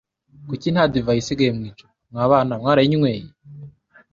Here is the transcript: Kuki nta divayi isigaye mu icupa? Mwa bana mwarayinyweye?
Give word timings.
Kuki 0.47 0.67
nta 0.73 0.83
divayi 0.93 1.19
isigaye 1.23 1.51
mu 1.57 1.63
icupa? 1.69 1.93
Mwa 2.11 2.25
bana 2.31 2.53
mwarayinyweye? 2.61 3.25